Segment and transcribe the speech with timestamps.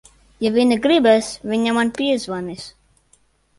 [0.45, 2.67] Ja viņa gribēs, viņa man piezvanīs.